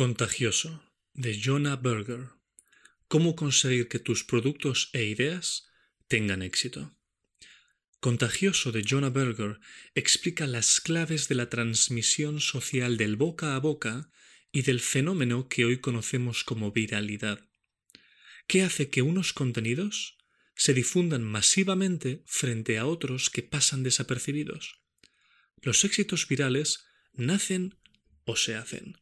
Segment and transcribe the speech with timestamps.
[0.00, 2.30] Contagioso de Jonah Berger.
[3.06, 5.68] Cómo conseguir que tus productos e ideas
[6.08, 6.96] tengan éxito.
[8.00, 9.60] Contagioso de Jonah Berger
[9.94, 14.10] explica las claves de la transmisión social del boca a boca
[14.50, 17.46] y del fenómeno que hoy conocemos como viralidad.
[18.46, 20.16] ¿Qué hace que unos contenidos
[20.54, 24.80] se difundan masivamente frente a otros que pasan desapercibidos?
[25.60, 27.76] Los éxitos virales nacen
[28.24, 28.96] o se hacen.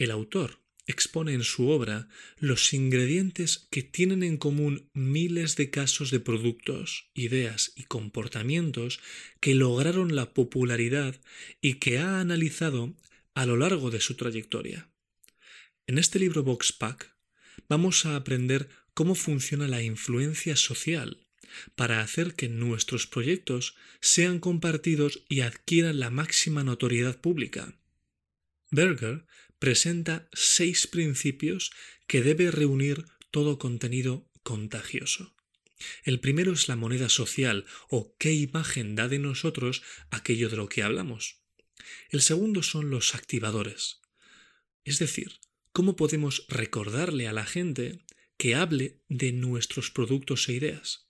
[0.00, 6.10] El autor expone en su obra los ingredientes que tienen en común miles de casos
[6.10, 8.98] de productos, ideas y comportamientos
[9.40, 11.20] que lograron la popularidad
[11.60, 12.94] y que ha analizado
[13.34, 14.88] a lo largo de su trayectoria.
[15.86, 17.14] En este libro Voxpack
[17.68, 21.26] vamos a aprender cómo funciona la influencia social
[21.74, 27.76] para hacer que nuestros proyectos sean compartidos y adquieran la máxima notoriedad pública.
[28.70, 29.26] Berger
[29.60, 31.70] presenta seis principios
[32.08, 35.36] que debe reunir todo contenido contagioso.
[36.02, 40.68] El primero es la moneda social o qué imagen da de nosotros aquello de lo
[40.68, 41.42] que hablamos.
[42.08, 44.00] El segundo son los activadores,
[44.84, 45.40] es decir,
[45.72, 48.04] cómo podemos recordarle a la gente
[48.36, 51.06] que hable de nuestros productos e ideas.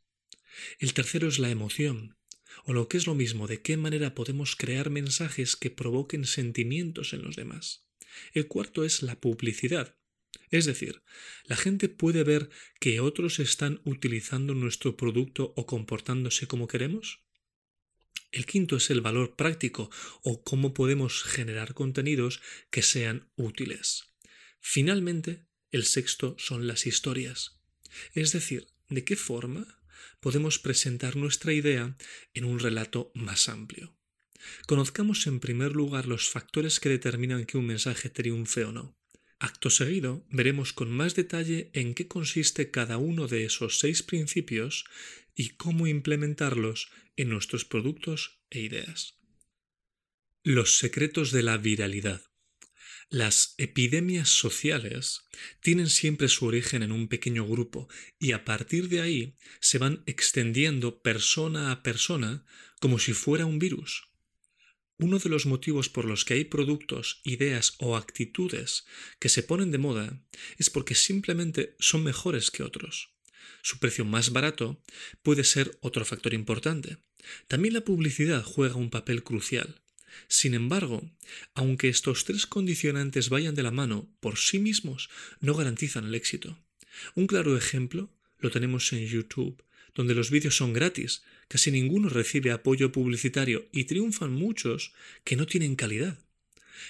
[0.78, 2.16] El tercero es la emoción,
[2.64, 7.12] o lo que es lo mismo, de qué manera podemos crear mensajes que provoquen sentimientos
[7.12, 7.89] en los demás.
[8.32, 9.96] El cuarto es la publicidad.
[10.50, 11.02] Es decir,
[11.44, 17.22] la gente puede ver que otros están utilizando nuestro producto o comportándose como queremos.
[18.32, 19.90] El quinto es el valor práctico
[20.22, 24.14] o cómo podemos generar contenidos que sean útiles.
[24.60, 27.60] Finalmente, el sexto son las historias.
[28.14, 29.80] Es decir, de qué forma
[30.20, 31.96] podemos presentar nuestra idea
[32.34, 33.99] en un relato más amplio.
[34.66, 38.96] Conozcamos en primer lugar los factores que determinan que un mensaje triunfe o no.
[39.38, 44.84] Acto seguido, veremos con más detalle en qué consiste cada uno de esos seis principios
[45.34, 49.18] y cómo implementarlos en nuestros productos e ideas.
[50.42, 52.22] Los secretos de la viralidad.
[53.08, 55.22] Las epidemias sociales
[55.60, 57.88] tienen siempre su origen en un pequeño grupo
[58.18, 62.44] y a partir de ahí se van extendiendo persona a persona
[62.78, 64.09] como si fuera un virus.
[65.02, 68.84] Uno de los motivos por los que hay productos, ideas o actitudes
[69.18, 70.20] que se ponen de moda
[70.58, 73.08] es porque simplemente son mejores que otros.
[73.62, 74.82] Su precio más barato
[75.22, 76.98] puede ser otro factor importante.
[77.48, 79.80] También la publicidad juega un papel crucial.
[80.28, 81.10] Sin embargo,
[81.54, 85.08] aunque estos tres condicionantes vayan de la mano por sí mismos,
[85.40, 86.58] no garantizan el éxito.
[87.14, 89.62] Un claro ejemplo lo tenemos en YouTube,
[89.94, 94.92] donde los vídeos son gratis, casi ninguno recibe apoyo publicitario y triunfan muchos
[95.24, 96.18] que no tienen calidad.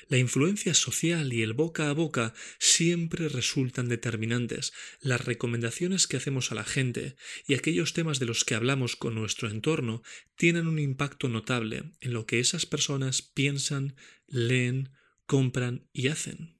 [0.09, 4.73] La influencia social y el boca a boca siempre resultan determinantes.
[5.01, 7.17] Las recomendaciones que hacemos a la gente
[7.47, 10.03] y aquellos temas de los que hablamos con nuestro entorno
[10.37, 13.97] tienen un impacto notable en lo que esas personas piensan,
[14.27, 14.91] leen,
[15.27, 16.57] compran y hacen.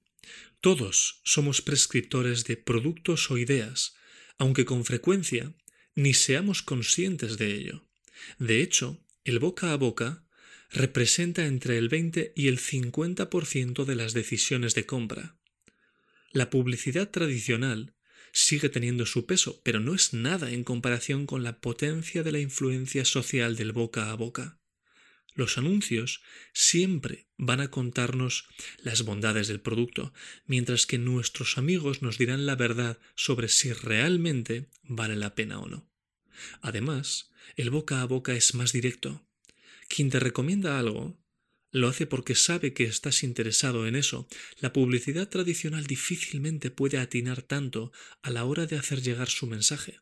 [0.61, 3.95] Todos somos prescriptores de productos o ideas,
[4.39, 5.55] aunque con frecuencia
[5.95, 7.89] ni seamos conscientes de ello.
[8.39, 10.25] De hecho, el boca a boca
[10.71, 15.37] representa entre el 20 y el 50% de las decisiones de compra.
[16.33, 17.95] La publicidad tradicional
[18.33, 22.39] sigue teniendo su peso, pero no es nada en comparación con la potencia de la
[22.39, 24.60] influencia social del boca a boca.
[25.41, 26.21] Los anuncios
[26.53, 28.45] siempre van a contarnos
[28.83, 30.13] las bondades del producto,
[30.45, 35.67] mientras que nuestros amigos nos dirán la verdad sobre si realmente vale la pena o
[35.67, 35.91] no.
[36.61, 39.27] Además, el boca a boca es más directo.
[39.89, 41.19] Quien te recomienda algo
[41.71, 44.29] lo hace porque sabe que estás interesado en eso.
[44.59, 50.01] La publicidad tradicional difícilmente puede atinar tanto a la hora de hacer llegar su mensaje.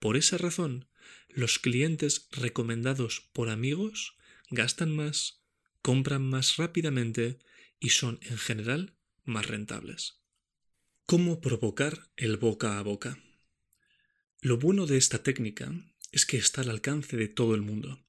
[0.00, 0.86] Por esa razón,
[1.30, 4.16] los clientes recomendados por amigos
[4.50, 5.42] gastan más,
[5.82, 7.38] compran más rápidamente
[7.78, 10.20] y son en general más rentables.
[11.04, 13.18] ¿Cómo provocar el boca a boca?
[14.40, 15.72] Lo bueno de esta técnica
[16.12, 18.04] es que está al alcance de todo el mundo.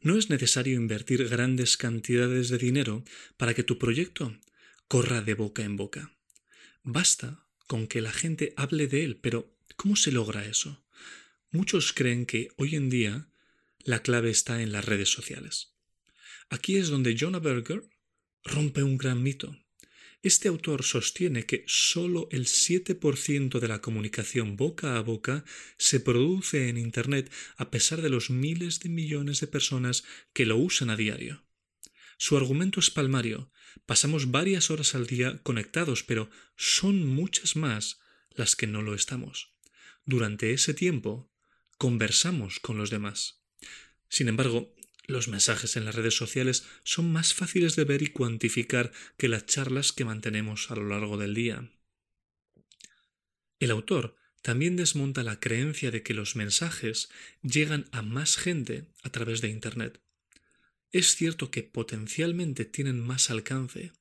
[0.00, 3.04] No es necesario invertir grandes cantidades de dinero
[3.36, 4.38] para que tu proyecto
[4.86, 6.16] corra de boca en boca.
[6.82, 10.84] Basta con que la gente hable de él, pero ¿cómo se logra eso?
[11.50, 13.30] Muchos creen que hoy en día
[13.80, 15.77] la clave está en las redes sociales.
[16.50, 17.88] Aquí es donde Jonah Berger
[18.44, 19.56] rompe un gran mito.
[20.22, 25.44] Este autor sostiene que solo el 7% de la comunicación boca a boca
[25.76, 30.56] se produce en Internet a pesar de los miles de millones de personas que lo
[30.56, 31.44] usan a diario.
[32.16, 33.52] Su argumento es palmario.
[33.86, 38.00] Pasamos varias horas al día conectados, pero son muchas más
[38.30, 39.54] las que no lo estamos.
[40.04, 41.30] Durante ese tiempo,
[41.76, 43.44] conversamos con los demás.
[44.08, 44.74] Sin embargo,
[45.08, 49.46] los mensajes en las redes sociales son más fáciles de ver y cuantificar que las
[49.46, 51.72] charlas que mantenemos a lo largo del día.
[53.58, 57.08] El autor también desmonta la creencia de que los mensajes
[57.42, 60.00] llegan a más gente a través de Internet.
[60.92, 63.92] Es cierto que potencialmente tienen más alcance,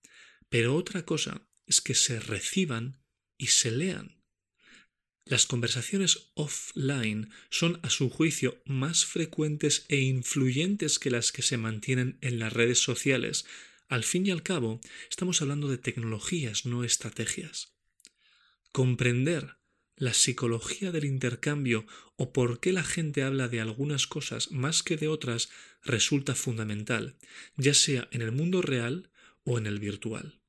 [0.50, 3.02] pero otra cosa es que se reciban
[3.38, 4.17] y se lean.
[5.30, 11.58] Las conversaciones offline son, a su juicio, más frecuentes e influyentes que las que se
[11.58, 13.46] mantienen en las redes sociales.
[13.90, 14.80] Al fin y al cabo,
[15.10, 17.76] estamos hablando de tecnologías, no estrategias.
[18.72, 19.58] Comprender
[19.98, 21.86] la psicología del intercambio
[22.16, 25.50] o por qué la gente habla de algunas cosas más que de otras
[25.84, 27.18] resulta fundamental,
[27.58, 29.12] ya sea en el mundo real
[29.44, 30.40] o en el virtual.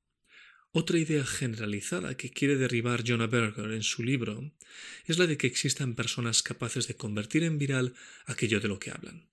[0.73, 4.53] Otra idea generalizada que quiere derribar Jonah Berger en su libro
[5.07, 7.95] es la de que existan personas capaces de convertir en viral
[8.27, 9.29] aquello de lo que hablan.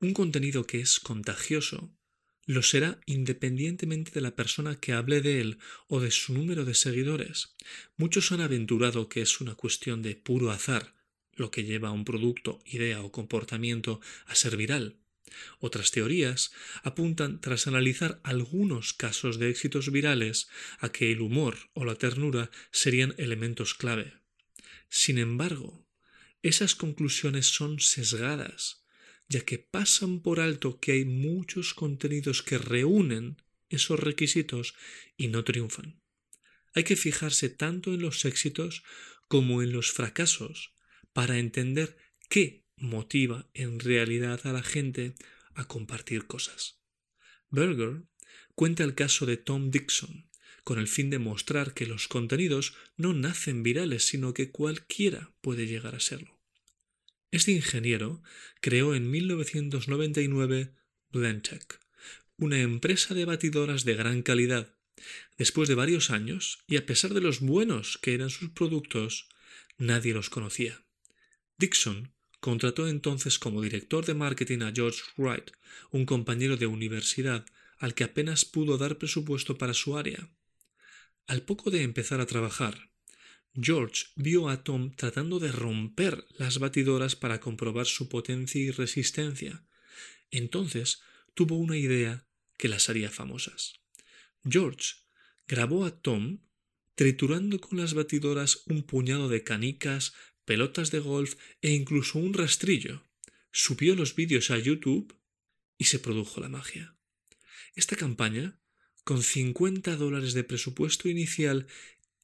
[0.00, 1.92] Un contenido que es contagioso
[2.46, 6.74] lo será independientemente de la persona que hable de él o de su número de
[6.74, 7.54] seguidores.
[7.98, 10.94] Muchos han aventurado que es una cuestión de puro azar
[11.34, 14.96] lo que lleva a un producto, idea o comportamiento a ser viral.
[15.58, 16.52] Otras teorías
[16.82, 20.48] apuntan, tras analizar algunos casos de éxitos virales,
[20.78, 24.14] a que el humor o la ternura serían elementos clave.
[24.88, 25.86] Sin embargo,
[26.42, 28.84] esas conclusiones son sesgadas,
[29.28, 34.74] ya que pasan por alto que hay muchos contenidos que reúnen esos requisitos
[35.16, 36.00] y no triunfan.
[36.74, 38.82] Hay que fijarse tanto en los éxitos
[39.26, 40.72] como en los fracasos
[41.12, 41.96] para entender
[42.28, 45.14] qué motiva en realidad a la gente
[45.54, 46.80] a compartir cosas.
[47.50, 48.04] Berger
[48.54, 50.28] cuenta el caso de Tom Dixon,
[50.64, 55.66] con el fin de mostrar que los contenidos no nacen virales, sino que cualquiera puede
[55.66, 56.38] llegar a serlo.
[57.30, 58.22] Este ingeniero
[58.60, 60.74] creó en 1999
[61.10, 61.80] Blendtec,
[62.36, 64.74] una empresa de batidoras de gran calidad.
[65.36, 69.28] Después de varios años, y a pesar de los buenos que eran sus productos,
[69.76, 70.84] nadie los conocía.
[71.58, 75.50] Dixon Contrató entonces como director de marketing a George Wright,
[75.90, 77.44] un compañero de universidad
[77.78, 80.30] al que apenas pudo dar presupuesto para su área.
[81.26, 82.90] Al poco de empezar a trabajar,
[83.54, 89.64] George vio a Tom tratando de romper las batidoras para comprobar su potencia y resistencia.
[90.30, 91.02] Entonces
[91.34, 92.26] tuvo una idea
[92.56, 93.80] que las haría famosas.
[94.44, 94.94] George
[95.46, 96.40] grabó a Tom
[96.94, 100.14] triturando con las batidoras un puñado de canicas,
[100.48, 103.04] pelotas de golf e incluso un rastrillo.
[103.52, 105.14] Subió los vídeos a YouTube
[105.76, 106.96] y se produjo la magia.
[107.74, 108.58] Esta campaña,
[109.04, 111.66] con 50 dólares de presupuesto inicial,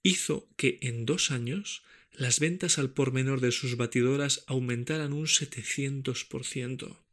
[0.03, 1.83] hizo que en dos años
[2.13, 7.05] las ventas al por menor de sus batidoras aumentaran un 700%.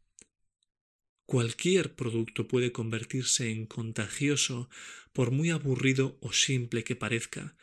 [1.25, 4.69] Cualquier producto puede convertirse en contagioso
[5.11, 7.57] por muy aburrido o simple que parezca.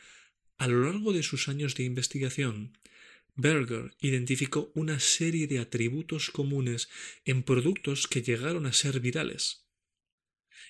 [0.59, 2.77] A lo largo de sus años de investigación,
[3.41, 6.89] Berger identificó una serie de atributos comunes
[7.25, 9.69] en productos que llegaron a ser virales.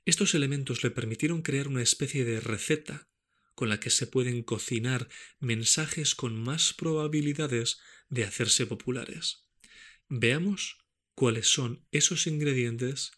[0.05, 3.09] Estos elementos le permitieron crear una especie de receta
[3.55, 5.09] con la que se pueden cocinar
[5.41, 9.49] mensajes con más probabilidades de hacerse populares.
[10.11, 10.77] Veamos
[11.15, 13.13] cuáles son esos ingredientes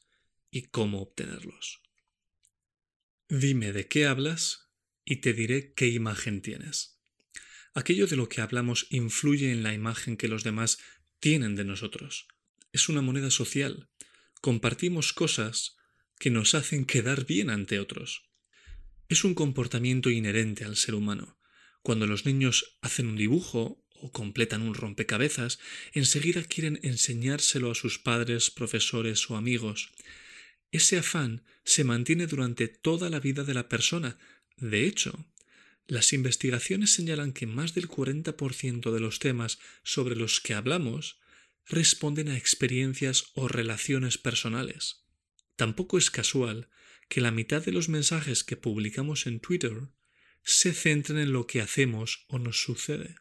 [0.52, 1.82] y cómo obtenerlos.
[3.28, 4.70] Dime de qué hablas
[5.04, 6.99] y te diré qué imagen tienes.
[7.74, 10.78] Aquello de lo que hablamos influye en la imagen que los demás
[11.20, 12.26] tienen de nosotros.
[12.72, 13.88] Es una moneda social.
[14.40, 15.76] Compartimos cosas
[16.18, 18.30] que nos hacen quedar bien ante otros.
[19.08, 21.38] Es un comportamiento inherente al ser humano.
[21.82, 25.58] Cuando los niños hacen un dibujo o completan un rompecabezas,
[25.92, 29.92] enseguida quieren enseñárselo a sus padres, profesores o amigos.
[30.72, 34.18] Ese afán se mantiene durante toda la vida de la persona.
[34.56, 35.29] De hecho,
[35.90, 41.18] las investigaciones señalan que más del 40% de los temas sobre los que hablamos
[41.66, 45.04] responden a experiencias o relaciones personales.
[45.56, 46.68] Tampoco es casual
[47.08, 49.88] que la mitad de los mensajes que publicamos en Twitter
[50.44, 53.16] se centren en lo que hacemos o nos sucede.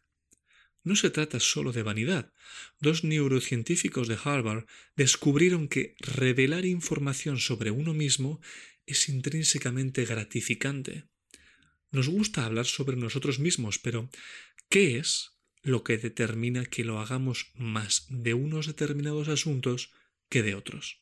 [0.84, 2.32] No se trata solo de vanidad.
[2.80, 8.40] Dos neurocientíficos de Harvard descubrieron que revelar información sobre uno mismo
[8.86, 11.08] es intrínsecamente gratificante.
[11.92, 14.10] Nos gusta hablar sobre nosotros mismos, pero
[14.70, 15.32] ¿qué es
[15.62, 19.92] lo que determina que lo hagamos más de unos determinados asuntos
[20.30, 21.02] que de otros?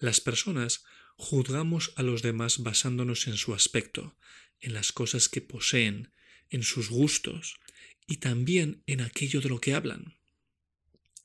[0.00, 0.84] Las personas
[1.16, 4.16] juzgamos a los demás basándonos en su aspecto,
[4.60, 6.12] en las cosas que poseen,
[6.50, 7.58] en sus gustos
[8.06, 10.17] y también en aquello de lo que hablan.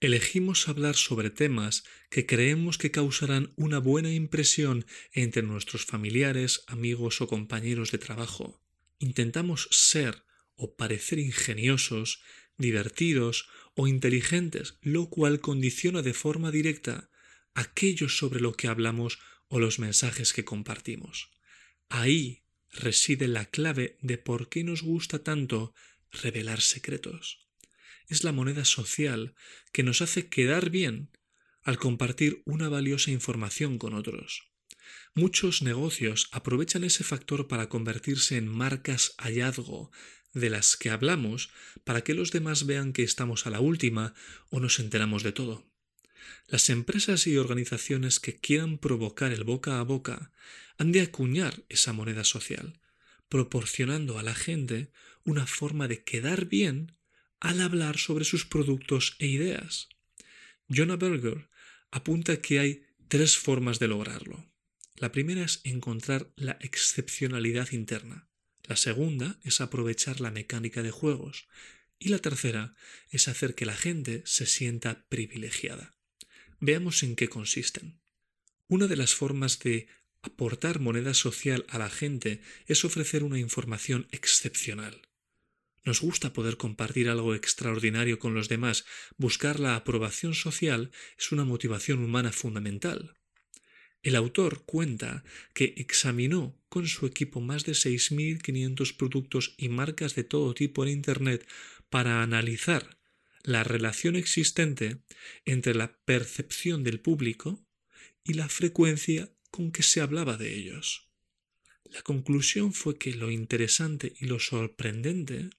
[0.03, 7.21] Elegimos hablar sobre temas que creemos que causarán una buena impresión entre nuestros familiares, amigos
[7.21, 8.61] o compañeros de trabajo.
[8.99, 10.25] Intentamos ser
[10.57, 12.21] o parecer ingeniosos,
[12.57, 17.09] divertidos o inteligentes, lo cual condiciona de forma directa
[17.53, 21.31] aquello sobre lo que hablamos o los mensajes que compartimos.
[21.87, 25.73] Ahí reside la clave de por qué nos gusta tanto
[26.11, 27.47] revelar secretos.
[28.07, 29.35] Es la moneda social
[29.71, 31.09] que nos hace quedar bien
[31.63, 34.51] al compartir una valiosa información con otros.
[35.15, 39.91] Muchos negocios aprovechan ese factor para convertirse en marcas hallazgo
[40.33, 41.51] de las que hablamos
[41.83, 44.13] para que los demás vean que estamos a la última
[44.49, 45.69] o nos enteramos de todo.
[46.47, 50.31] Las empresas y organizaciones que quieran provocar el boca a boca
[50.77, 52.79] han de acuñar esa moneda social,
[53.29, 54.91] proporcionando a la gente
[55.23, 56.97] una forma de quedar bien
[57.43, 59.89] al hablar sobre sus productos e ideas.
[60.69, 61.49] Jonah Berger
[61.91, 64.49] apunta que hay tres formas de lograrlo.
[64.95, 68.29] La primera es encontrar la excepcionalidad interna.
[68.63, 71.49] La segunda es aprovechar la mecánica de juegos.
[71.99, 72.75] Y la tercera
[73.09, 75.93] es hacer que la gente se sienta privilegiada.
[76.61, 77.99] Veamos en qué consisten.
[78.69, 79.87] Una de las formas de
[80.21, 85.01] aportar moneda social a la gente es ofrecer una información excepcional.
[85.85, 88.85] Nos gusta poder compartir algo extraordinario con los demás.
[89.17, 93.17] Buscar la aprobación social es una motivación humana fundamental.
[94.01, 95.23] El autor cuenta
[95.53, 100.91] que examinó con su equipo más de 6.500 productos y marcas de todo tipo en
[100.91, 101.47] Internet
[101.89, 102.97] para analizar
[103.43, 105.03] la relación existente
[105.45, 107.65] entre la percepción del público
[108.23, 111.09] y la frecuencia con que se hablaba de ellos.
[111.85, 115.49] La conclusión fue que lo interesante y lo sorprendente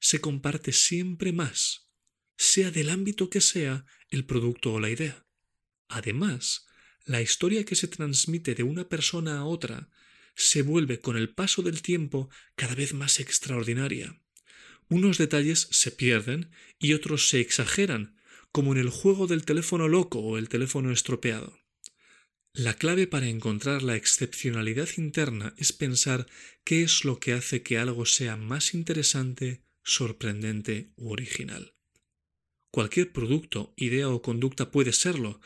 [0.00, 1.88] se comparte siempre más,
[2.36, 5.26] sea del ámbito que sea el producto o la idea.
[5.88, 6.66] Además,
[7.04, 9.90] la historia que se transmite de una persona a otra
[10.34, 14.20] se vuelve con el paso del tiempo cada vez más extraordinaria.
[14.88, 18.16] Unos detalles se pierden y otros se exageran,
[18.52, 21.60] como en el juego del teléfono loco o el teléfono estropeado.
[22.52, 26.26] La clave para encontrar la excepcionalidad interna es pensar
[26.64, 31.74] qué es lo que hace que algo sea más interesante, sorprendente u original.
[32.70, 35.40] Cualquier producto, idea o conducta puede serlo.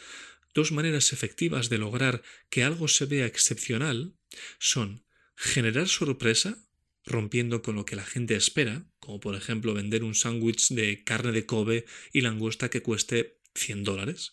[0.52, 4.18] Dos maneras efectivas de lograr que algo se vea excepcional
[4.58, 6.58] son generar sorpresa
[7.06, 11.32] rompiendo con lo que la gente espera, como por ejemplo vender un sándwich de carne
[11.32, 14.32] de Kobe y langosta que cueste 100 dólares,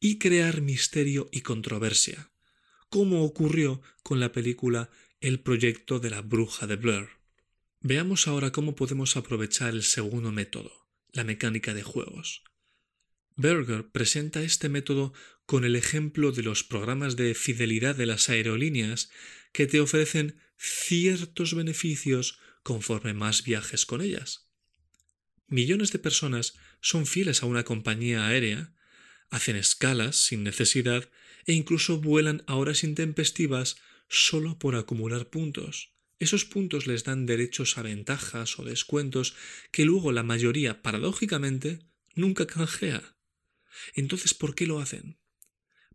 [0.00, 2.30] y crear misterio y controversia,
[2.90, 4.90] como ocurrió con la película
[5.20, 7.23] El proyecto de la bruja de Blair.
[7.86, 10.72] Veamos ahora cómo podemos aprovechar el segundo método,
[11.12, 12.42] la mecánica de juegos.
[13.36, 15.12] Berger presenta este método
[15.44, 19.10] con el ejemplo de los programas de fidelidad de las aerolíneas
[19.52, 24.48] que te ofrecen ciertos beneficios conforme más viajes con ellas.
[25.46, 28.72] Millones de personas son fieles a una compañía aérea,
[29.28, 31.10] hacen escalas sin necesidad
[31.44, 33.76] e incluso vuelan a horas intempestivas
[34.08, 35.93] solo por acumular puntos.
[36.18, 39.34] Esos puntos les dan derechos a ventajas o descuentos
[39.72, 41.80] que luego la mayoría, paradójicamente,
[42.14, 43.16] nunca canjea.
[43.94, 45.18] Entonces, ¿por qué lo hacen?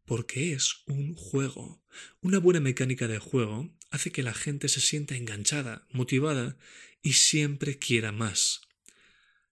[0.05, 1.83] Porque es un juego.
[2.21, 6.57] Una buena mecánica de juego hace que la gente se sienta enganchada, motivada
[7.01, 8.61] y siempre quiera más.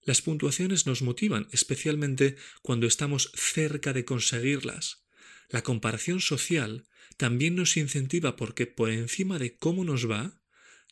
[0.02, 5.04] Las puntuaciones nos motivan, especialmente cuando estamos cerca de conseguirlas.
[5.48, 10.40] La comparación social también nos incentiva porque por encima de cómo nos va,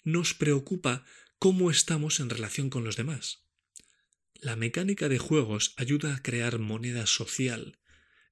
[0.06, 1.04] nos preocupa
[1.40, 3.42] cómo estamos en relación con los demás.
[4.40, 7.76] La mecánica de juegos ayuda a crear moneda social.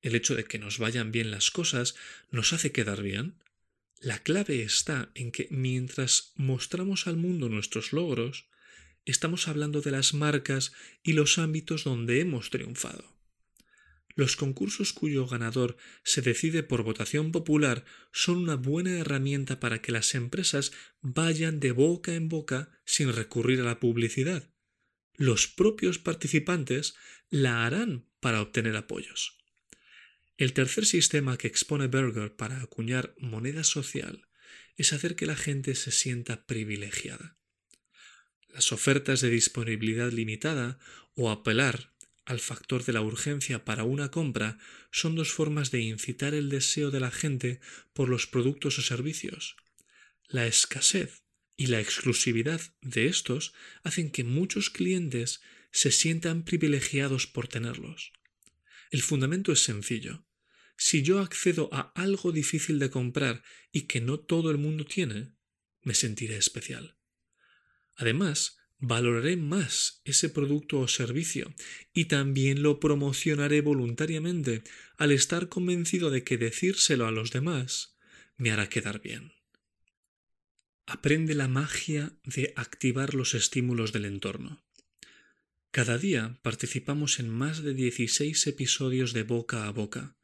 [0.00, 1.96] El hecho de que nos vayan bien las cosas
[2.30, 3.42] nos hace quedar bien,
[4.00, 8.46] la clave está en que mientras mostramos al mundo nuestros logros,
[9.04, 13.13] estamos hablando de las marcas y los ámbitos donde hemos triunfado.
[14.16, 19.90] Los concursos cuyo ganador se decide por votación popular son una buena herramienta para que
[19.90, 24.50] las empresas vayan de boca en boca sin recurrir a la publicidad.
[25.16, 26.94] Los propios participantes
[27.28, 29.38] la harán para obtener apoyos.
[30.36, 34.28] El tercer sistema que expone Berger para acuñar moneda social
[34.76, 37.36] es hacer que la gente se sienta privilegiada.
[38.48, 40.78] Las ofertas de disponibilidad limitada
[41.14, 41.93] o apelar
[42.26, 44.58] al factor de la urgencia para una compra
[44.90, 47.60] son dos formas de incitar el deseo de la gente
[47.92, 49.56] por los productos o servicios.
[50.28, 51.22] La escasez
[51.56, 53.52] y la exclusividad de estos
[53.82, 58.12] hacen que muchos clientes se sientan privilegiados por tenerlos.
[58.90, 60.24] El fundamento es sencillo.
[60.76, 65.32] Si yo accedo a algo difícil de comprar y que no todo el mundo tiene,
[65.82, 66.96] me sentiré especial.
[67.96, 71.54] Además, valoraré más ese producto o servicio
[71.92, 74.62] y también lo promocionaré voluntariamente
[74.96, 77.96] al estar convencido de que decírselo a los demás
[78.36, 79.32] me hará quedar bien.
[80.86, 84.62] Aprende la magia de activar los estímulos del entorno.
[85.70, 90.16] Cada día participamos en más de 16 episodios de boca a boca.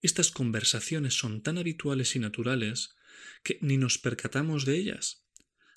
[0.00, 2.96] Estas conversaciones son tan habituales y naturales
[3.44, 5.26] que ni nos percatamos de ellas.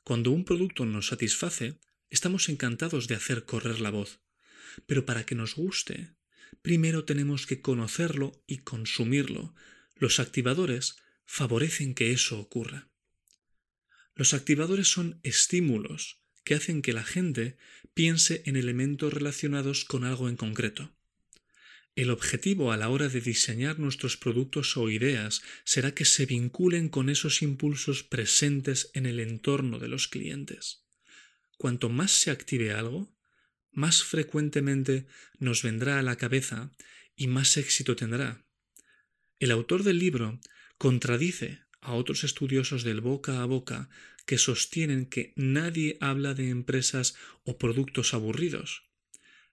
[0.04, 1.80] Cuando un producto nos satisface,
[2.16, 4.22] estamos encantados de hacer correr la voz.
[4.88, 6.16] Pero para que nos guste,
[6.62, 9.54] primero tenemos que conocerlo y consumirlo.
[9.96, 10.96] Los activadores
[11.26, 12.90] favorecen que eso ocurra.
[14.16, 17.58] Los activadores son estímulos que hacen que la gente
[17.94, 20.96] piense en elementos relacionados con algo en concreto.
[21.96, 26.88] El objetivo a la hora de diseñar nuestros productos o ideas será que se vinculen
[26.88, 30.85] con esos impulsos presentes en el entorno de los clientes.
[31.58, 33.14] Cuanto más se active algo,
[33.72, 35.06] más frecuentemente
[35.38, 36.72] nos vendrá a la cabeza
[37.16, 38.46] y más éxito tendrá.
[39.40, 40.40] El autor del libro
[40.78, 43.90] contradice a otros estudiosos del boca a boca
[44.26, 48.84] que sostienen que nadie habla de empresas o productos aburridos.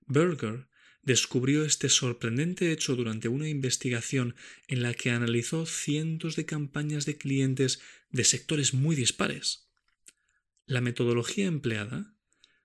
[0.07, 0.69] Berger
[1.03, 4.37] descubrió este sorprendente hecho durante una investigación
[4.69, 7.81] en la que analizó cientos de campañas de clientes
[8.11, 9.69] de sectores muy dispares.
[10.67, 12.15] La metodología empleada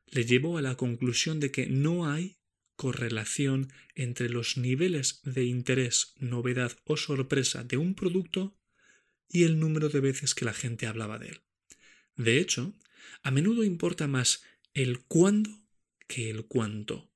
[0.05, 2.37] le llevó a la conclusión de que no hay
[2.75, 8.55] correlación entre los niveles de interés, novedad o sorpresa de un producto
[9.27, 11.41] y el número de veces que la gente hablaba de él.
[12.15, 12.73] De hecho,
[13.23, 15.49] a menudo importa más el cuándo
[16.07, 17.11] que el cuánto.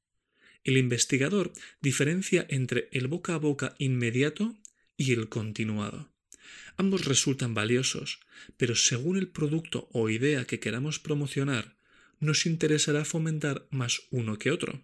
[0.63, 4.57] El investigador diferencia entre el boca a boca inmediato
[4.97, 6.10] y el continuado.
[6.77, 8.19] Ambos resultan valiosos,
[8.57, 11.77] pero según el producto o idea que queramos promocionar,
[12.19, 14.83] nos interesará fomentar más uno que otro.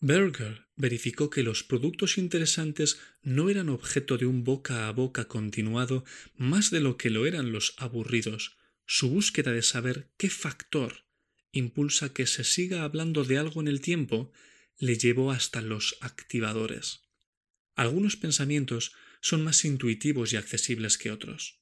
[0.00, 6.04] Berger verificó que los productos interesantes no eran objeto de un boca a boca continuado
[6.36, 8.58] más de lo que lo eran los aburridos.
[8.84, 11.04] Su búsqueda de saber qué factor
[11.52, 14.32] impulsa que se siga hablando de algo en el tiempo
[14.78, 17.02] le llevó hasta los activadores.
[17.76, 21.60] Algunos pensamientos son más intuitivos y accesibles que otros.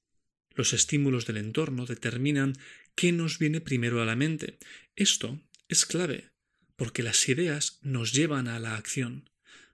[0.57, 2.55] Los estímulos del entorno determinan
[2.96, 4.59] qué nos viene primero a la mente.
[4.96, 6.33] Esto es clave
[6.75, 9.31] porque las ideas nos llevan a la acción.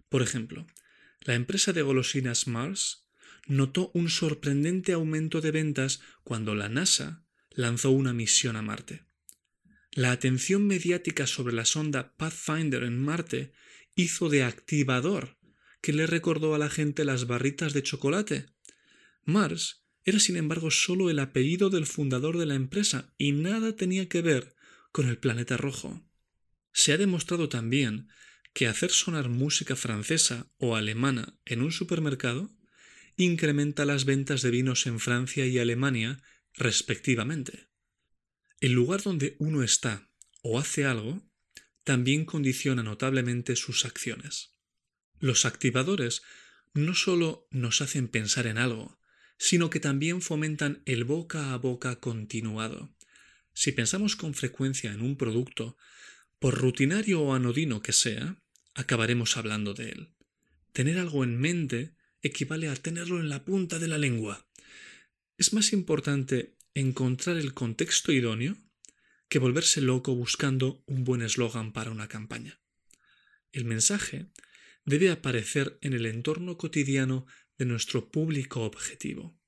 [0.08, 0.66] Por ejemplo,
[1.20, 3.08] la empresa de golosinas Mars
[3.46, 9.04] notó un sorprendente aumento de ventas cuando la NASA lanzó una misión a Marte.
[9.92, 13.52] La atención mediática sobre la sonda Pathfinder en Marte
[13.94, 15.35] hizo de activador
[15.86, 18.46] que le recordó a la gente las barritas de chocolate.
[19.22, 24.08] Mars era sin embargo solo el apellido del fundador de la empresa y nada tenía
[24.08, 24.56] que ver
[24.90, 26.04] con el planeta rojo.
[26.72, 28.08] Se ha demostrado también
[28.52, 32.50] que hacer sonar música francesa o alemana en un supermercado
[33.16, 36.20] incrementa las ventas de vinos en Francia y Alemania
[36.54, 37.68] respectivamente.
[38.58, 40.10] El lugar donde uno está
[40.42, 41.22] o hace algo
[41.84, 44.55] también condiciona notablemente sus acciones.
[45.20, 46.22] Los activadores
[46.74, 48.98] no solo nos hacen pensar en algo,
[49.38, 52.94] sino que también fomentan el boca a boca continuado.
[53.52, 55.76] Si pensamos con frecuencia en un producto,
[56.38, 58.36] por rutinario o anodino que sea,
[58.74, 60.14] acabaremos hablando de él.
[60.72, 64.46] Tener algo en mente equivale a tenerlo en la punta de la lengua.
[65.38, 68.58] Es más importante encontrar el contexto idóneo
[69.28, 72.60] que volverse loco buscando un buen eslogan para una campaña.
[73.52, 74.26] El mensaje
[74.86, 77.26] debe aparecer en el entorno cotidiano
[77.58, 79.38] de nuestro público objetivo.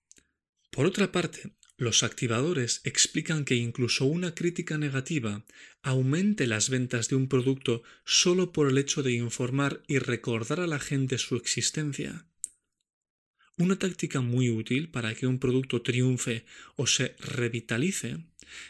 [0.71, 5.47] Por otra parte, los activadores explican que incluso una crítica negativa
[5.81, 10.67] aumente las ventas de un producto solo por el hecho de informar y recordar a
[10.67, 12.27] la gente su existencia.
[13.57, 18.25] Una táctica muy útil para que un producto triunfe o se revitalice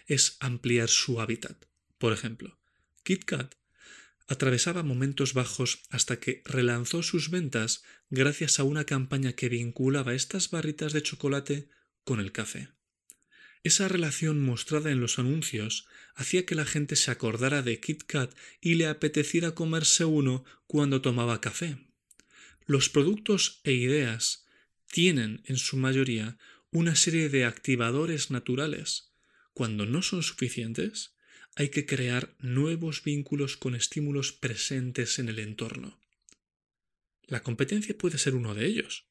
[0.07, 1.65] es ampliar su hábitat.
[1.99, 2.59] Por ejemplo,
[3.05, 3.55] KitKat
[4.29, 10.51] atravesaba momentos bajos hasta que relanzó sus ventas gracias a una campaña que vinculaba estas
[10.51, 11.69] barritas de chocolate
[12.05, 12.69] con el café.
[13.65, 18.33] Esa relación mostrada en los anuncios hacía que la gente se acordara de Kit Kat
[18.61, 21.79] y le apeteciera comerse uno cuando tomaba café.
[22.67, 24.47] Los productos e ideas
[24.93, 26.39] tienen, en su mayoría,
[26.71, 29.13] una serie de activadores naturales.
[29.55, 31.15] Cuando no son suficientes,
[31.59, 35.99] hay que crear nuevos vínculos con estímulos presentes en el entorno.
[37.27, 39.09] La competencia puede ser uno de ellos.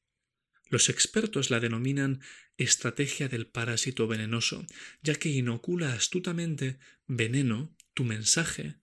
[0.70, 2.22] Los expertos la denominan
[2.56, 4.64] estrategia del parásito venenoso,
[5.02, 8.76] ya que inocula astutamente veneno, tu mensaje,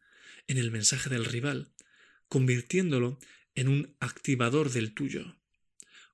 [0.45, 1.73] en el mensaje del rival,
[2.27, 3.17] convirtiéndolo
[3.55, 5.39] en un activador del tuyo.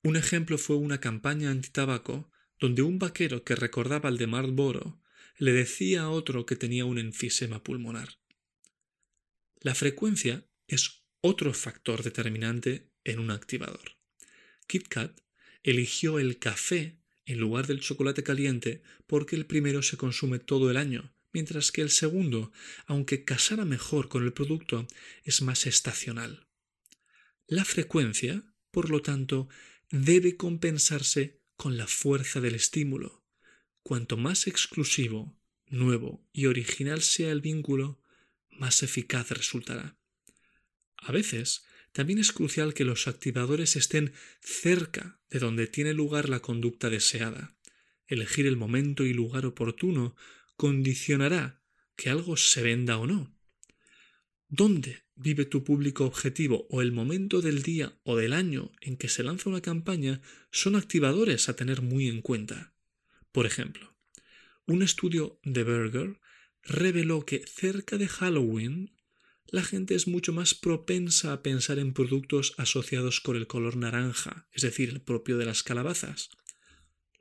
[0.04, 5.01] Un ejemplo fue una campaña antitabaco donde un vaquero que recordaba al de Marlboro
[5.42, 8.20] le decía a otro que tenía un enfisema pulmonar.
[9.60, 13.98] La frecuencia es otro factor determinante en un activador.
[14.68, 15.20] KitKat
[15.64, 20.78] eligió el café en lugar del chocolate caliente porque el primero se consume todo el
[20.78, 22.52] año, mientras que el segundo,
[22.86, 24.86] aunque casara mejor con el producto,
[25.24, 26.46] es más estacional.
[27.48, 29.50] La frecuencia, por lo tanto,
[29.90, 33.21] debe compensarse con la fuerza del estímulo.
[33.84, 38.02] Cuanto más exclusivo, nuevo y original sea el vínculo,
[38.50, 39.98] más eficaz resultará.
[40.98, 46.40] A veces, también es crucial que los activadores estén cerca de donde tiene lugar la
[46.40, 47.56] conducta deseada.
[48.08, 50.16] Elegir el momento y lugar oportuno
[50.56, 51.62] condicionará
[51.96, 53.36] que algo se venda o no.
[54.48, 59.08] ¿Dónde vive tu público objetivo o el momento del día o del año en que
[59.08, 62.74] se lanza una campaña son activadores a tener muy en cuenta?
[63.32, 63.96] Por ejemplo,
[64.66, 66.20] un estudio de Berger
[66.64, 68.96] reveló que cerca de Halloween
[69.48, 74.48] la gente es mucho más propensa a pensar en productos asociados con el color naranja,
[74.54, 76.30] es decir, el propio de las calabazas.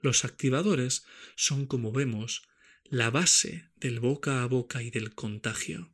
[0.00, 2.42] Los activadores son, como vemos,
[2.84, 5.92] la base del boca a boca y del contagio.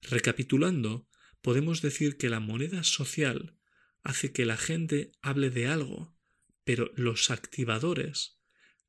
[0.00, 1.06] Recapitulando,
[1.42, 3.58] podemos decir que la moneda social
[4.02, 6.16] hace que la gente hable de algo,
[6.64, 8.41] pero los activadores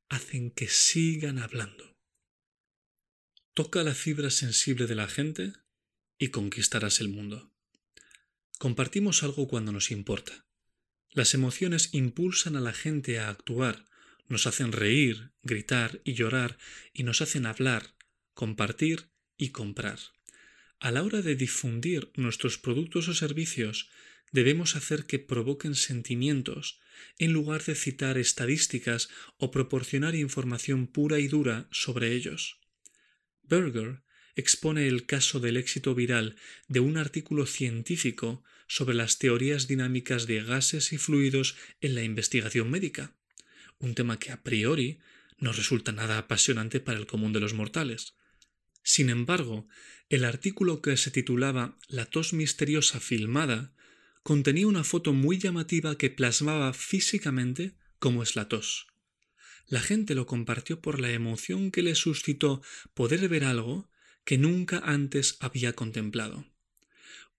[0.08, 1.96] hacen que sigan hablando.
[3.54, 5.52] Toca la fibra sensible de la gente
[6.18, 7.52] y conquistarás el mundo.
[8.58, 10.46] Compartimos algo cuando nos importa.
[11.10, 13.86] Las emociones impulsan a la gente a actuar,
[14.26, 16.58] nos hacen reír, gritar y llorar
[16.92, 17.94] y nos hacen hablar,
[18.32, 19.98] compartir y comprar.
[20.80, 23.90] A la hora de difundir nuestros productos o servicios,
[24.32, 26.80] debemos hacer que provoquen sentimientos,
[27.18, 32.60] en lugar de citar estadísticas o proporcionar información pura y dura sobre ellos.
[33.42, 34.02] Berger
[34.36, 36.36] expone el caso del éxito viral
[36.68, 42.70] de un artículo científico sobre las teorías dinámicas de gases y fluidos en la investigación
[42.70, 43.14] médica,
[43.78, 44.98] un tema que a priori
[45.38, 48.14] no resulta nada apasionante para el común de los mortales.
[48.82, 49.68] Sin embargo,
[50.08, 53.74] el artículo que se titulaba La tos misteriosa filmada
[54.24, 58.86] contenía una foto muy llamativa que plasmaba físicamente cómo es la tos.
[59.66, 62.62] La gente lo compartió por la emoción que le suscitó
[62.94, 63.90] poder ver algo
[64.24, 66.46] que nunca antes había contemplado.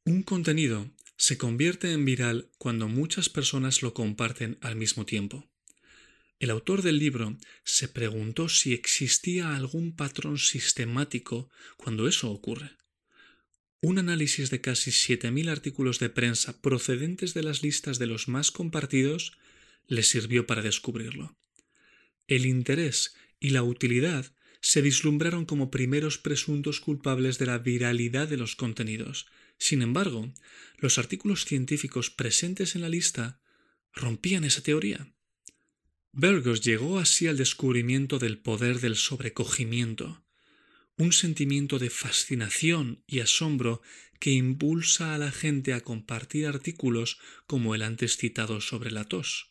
[0.06, 5.50] Un contenido se convierte en viral cuando muchas personas lo comparten al mismo tiempo.
[6.39, 12.78] El autor del libro se preguntó si existía algún patrón sistemático cuando eso ocurre.
[13.88, 18.50] Un análisis de casi 7.000 artículos de prensa procedentes de las listas de los más
[18.50, 19.38] compartidos
[19.86, 21.38] le sirvió para descubrirlo.
[22.26, 28.38] El interés y la utilidad se vislumbraron como primeros presuntos culpables de la viralidad de
[28.38, 29.28] los contenidos.
[29.60, 30.34] Sin embargo,
[30.80, 33.39] los artículos científicos presentes en la lista
[33.93, 35.13] rompían esa teoría.
[36.12, 40.25] Burgos llegó así al descubrimiento del poder del sobrecogimiento,
[40.97, 43.81] un sentimiento de fascinación y asombro
[44.19, 49.49] que impulsa a la gente a compartir artículos como el antes citado sobre la tos.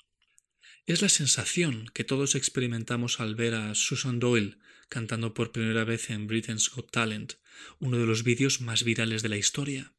[0.86, 6.10] Es la sensación que todos experimentamos al ver a Susan Doyle cantando por primera vez
[6.10, 7.34] en Britain's Got Talent,
[7.78, 9.92] uno de los vídeos más virales de la historia.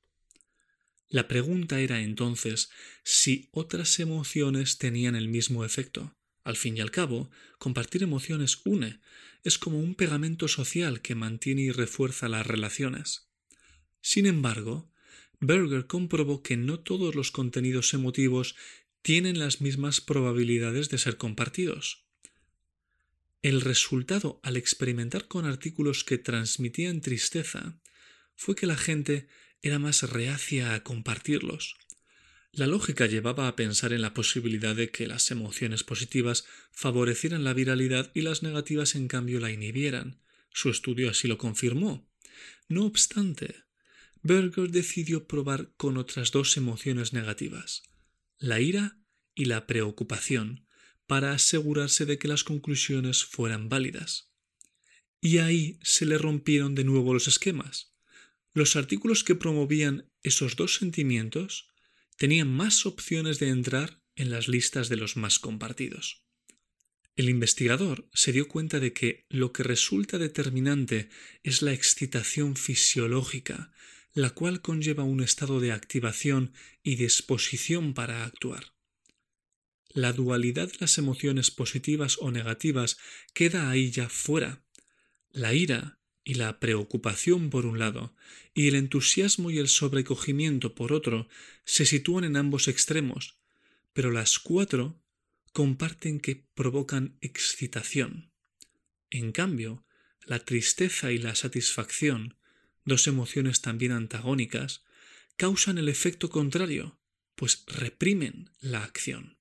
[1.09, 2.69] La pregunta era entonces
[3.03, 6.15] si otras emociones tenían el mismo efecto.
[6.45, 9.01] Al fin y al cabo, compartir emociones une,
[9.43, 13.27] es como un pegamento social que mantiene y refuerza las relaciones.
[13.99, 14.91] Sin embargo,
[15.39, 18.55] Berger comprobó que no todos los contenidos emotivos
[19.01, 22.05] tienen las mismas probabilidades de ser compartidos.
[23.41, 27.79] El resultado al experimentar con artículos que transmitían tristeza
[28.35, 29.27] fue que la gente
[29.63, 31.75] era más reacia a compartirlos.
[32.55, 37.53] La lógica llevaba a pensar en la posibilidad de que las emociones positivas favorecieran la
[37.53, 40.21] viralidad y las negativas en cambio la inhibieran.
[40.51, 42.09] Su estudio así lo confirmó.
[42.69, 43.55] No obstante,
[44.21, 47.83] Berger decidió probar con otras dos emociones negativas,
[48.37, 48.99] la ira
[49.35, 50.65] y la preocupación,
[51.07, 54.31] para asegurarse de que las conclusiones fueran válidas.
[55.19, 57.93] Y ahí se le rompieron de nuevo los esquemas.
[58.53, 61.74] Los artículos que promovían esos dos sentimientos
[62.15, 66.23] tenían más opciones de entrar en las listas de los más compartidos.
[67.15, 71.09] El investigador se dio cuenta de que lo que resulta determinante
[71.43, 73.71] es la excitación fisiológica,
[74.13, 78.73] la cual conlleva un estado de activación y disposición para actuar.
[79.89, 82.97] La dualidad de las emociones positivas o negativas
[83.33, 84.65] queda ahí ya fuera.
[85.29, 88.13] La ira y la preocupación por un lado,
[88.53, 91.29] y el entusiasmo y el sobrecogimiento por otro,
[91.63, 93.37] se sitúan en ambos extremos,
[93.93, 94.99] pero las cuatro
[95.53, 98.31] comparten que provocan excitación.
[99.11, 99.85] En cambio,
[100.25, 102.35] la tristeza y la satisfacción,
[102.83, 104.83] dos emociones también antagónicas,
[105.37, 106.99] causan el efecto contrario,
[107.35, 109.37] pues reprimen la acción.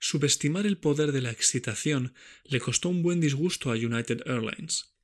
[0.00, 2.12] Subestimar el poder de la excitación
[2.44, 4.95] le costó un buen disgusto a United Airlines.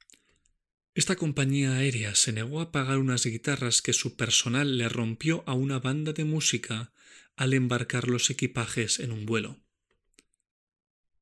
[0.95, 5.55] Esta compañía aérea se negó a pagar unas guitarras que su personal le rompió a
[5.55, 6.93] una banda de música
[7.35, 9.59] al embarcar los equipajes en un vuelo.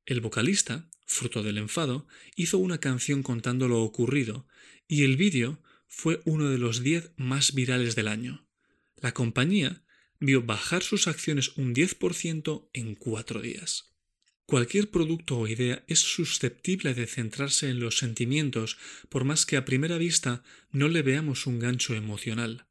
[0.07, 4.49] El vocalista, fruto del enfado, hizo una canción contando lo ocurrido,
[4.89, 8.49] y el vídeo fue uno de los diez más virales del año.
[8.97, 9.85] La compañía
[10.19, 13.90] vio bajar sus acciones un 10% en cuatro días.
[14.51, 19.65] Cualquier producto o idea es susceptible de centrarse en los sentimientos, por más que a
[19.65, 22.67] primera vista no le veamos un gancho emocional.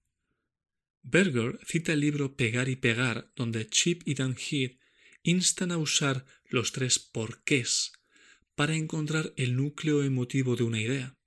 [1.04, 4.78] Berger cita el libro Pegar y Pegar, donde Chip y Dan Heath
[5.24, 7.94] instan a usar los tres porqués
[8.56, 11.18] para encontrar el núcleo emotivo de una idea.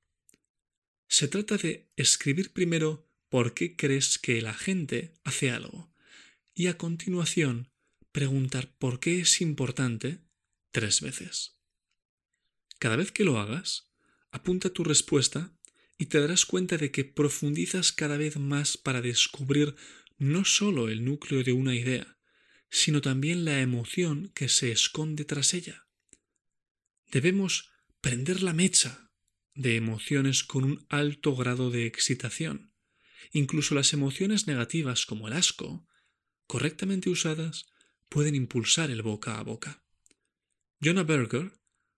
[1.09, 5.95] Se trata de escribir primero por qué crees que la gente hace algo
[6.55, 7.73] y a continuación
[8.13, 10.21] preguntar por qué es importante
[10.73, 11.59] tres veces.
[12.79, 13.93] Cada vez que lo hagas,
[14.33, 15.55] apunta tu respuesta
[15.99, 19.77] y te darás cuenta de que profundizas cada vez más para descubrir
[20.19, 22.19] no sólo el núcleo de una idea,
[22.71, 25.87] sino también la emoción que se esconde tras ella.
[27.11, 29.11] Debemos prender la mecha
[29.55, 32.73] de emociones con un alto grado de excitación.
[33.33, 35.87] Incluso las emociones negativas como el asco,
[36.47, 37.67] correctamente usadas,
[38.09, 39.82] pueden impulsar el boca a boca.
[40.83, 41.53] Jonah Berger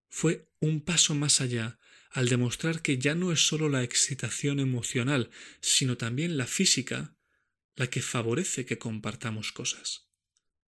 [0.09, 1.79] fue un paso más allá
[2.11, 7.17] al demostrar que ya no es sólo la excitación emocional, sino también la física
[7.77, 10.11] la que favorece que compartamos cosas.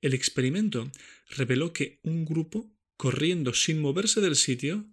[0.00, 0.90] El experimento
[1.28, 4.88] reveló que un grupo, corriendo sin moverse del sitio,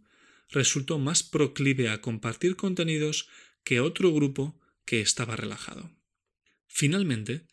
[0.49, 3.29] resultó más proclive a compartir contenidos
[3.63, 5.95] que otro grupo que estaba relajado.
[6.67, 7.47] Finalmente,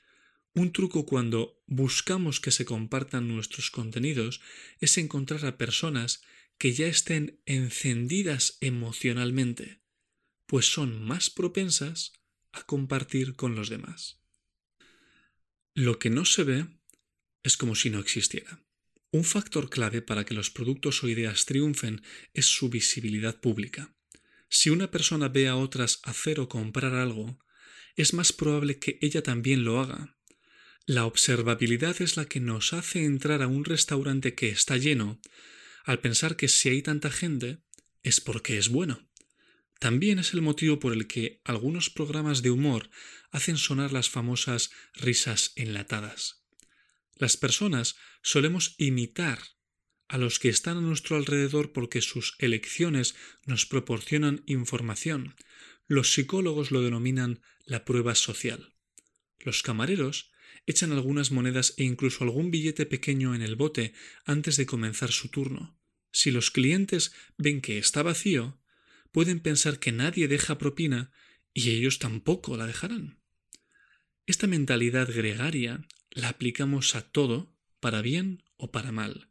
[0.55, 4.41] un truco cuando buscamos que se compartan nuestros contenidos
[4.81, 6.23] es encontrar a personas
[6.59, 9.81] que ya estén encendidas emocionalmente,
[10.47, 12.13] pues son más propensas
[12.53, 14.21] a compartir con los demás.
[15.75, 16.67] Lo que no se ve
[17.43, 18.63] es como si no existiera.
[19.13, 22.03] Un factor clave para que los productos o ideas triunfen
[22.35, 23.95] es su visibilidad pública.
[24.49, 27.39] Si una persona ve a otras hacer o comprar algo,
[27.97, 30.19] es más probable que ella también lo haga,
[30.87, 35.21] la observabilidad es la que nos hace entrar a un restaurante que está lleno,
[35.85, 37.59] al pensar que si hay tanta gente
[38.03, 39.09] es porque es bueno.
[39.79, 42.90] También es el motivo por el que algunos programas de humor
[43.31, 46.45] hacen sonar las famosas risas enlatadas.
[47.16, 49.38] Las personas solemos imitar
[50.09, 53.14] a los que están a nuestro alrededor porque sus elecciones
[53.47, 55.37] nos proporcionan información.
[55.87, 58.75] Los psicólogos lo denominan la prueba social.
[59.38, 60.33] Los camareros
[60.70, 63.92] echan algunas monedas e incluso algún billete pequeño en el bote
[64.24, 65.78] antes de comenzar su turno.
[66.12, 68.59] Si los clientes ven que está vacío,
[69.12, 71.12] pueden pensar que nadie deja propina
[71.52, 73.18] y ellos tampoco la dejarán.
[74.26, 79.28] Esta mentalidad gregaria la aplicamos a todo, para bien o para mal.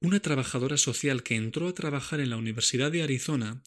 [0.00, 3.62] Una trabajadora social que entró a trabajar en la Universidad de Arizona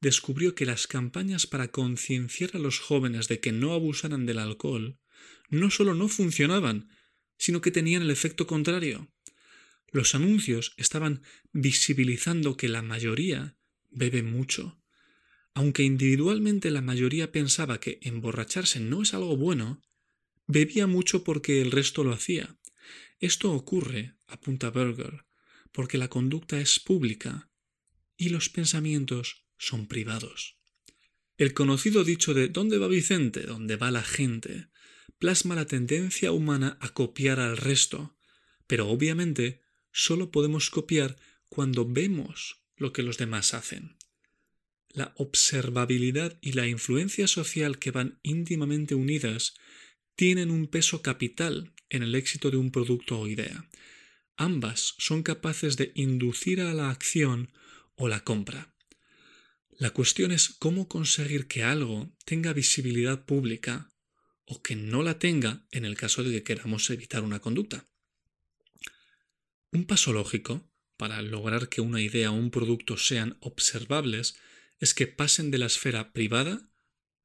[0.00, 4.98] descubrió que las campañas para concienciar a los jóvenes de que no abusaran del alcohol
[5.48, 6.88] no solo no funcionaban,
[7.36, 9.12] sino que tenían el efecto contrario.
[9.90, 13.56] Los anuncios estaban visibilizando que la mayoría
[13.90, 14.80] bebe mucho.
[15.54, 19.82] Aunque individualmente la mayoría pensaba que emborracharse no es algo bueno,
[20.46, 22.58] bebía mucho porque el resto lo hacía.
[23.20, 25.24] Esto ocurre, apunta Berger,
[25.70, 27.50] porque la conducta es pública
[28.16, 30.58] y los pensamientos son privados.
[31.36, 33.42] El conocido dicho de ¿dónde va Vicente?
[33.42, 34.68] ¿Dónde va la gente?
[35.18, 38.16] Plasma la tendencia humana a copiar al resto,
[38.66, 41.16] pero obviamente solo podemos copiar
[41.48, 43.96] cuando vemos lo que los demás hacen.
[44.88, 49.54] La observabilidad y la influencia social que van íntimamente unidas
[50.16, 53.68] tienen un peso capital en el éxito de un producto o idea.
[54.36, 57.52] Ambas son capaces de inducir a la acción
[57.96, 58.74] o la compra.
[59.70, 63.92] La cuestión es cómo conseguir que algo tenga visibilidad pública
[64.46, 67.86] o que no la tenga en el caso de que queramos evitar una conducta.
[69.72, 74.36] Un paso lógico para lograr que una idea o un producto sean observables
[74.78, 76.68] es que pasen de la esfera privada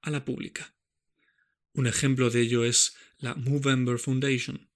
[0.02, 0.74] a la pública.
[1.74, 4.70] Un ejemplo de ello es la Movember Foundation,